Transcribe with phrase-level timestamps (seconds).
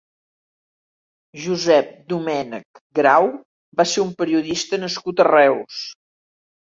[1.43, 3.29] Josep Domènech Grau
[3.83, 5.85] va ser un periodista nascut a Reus.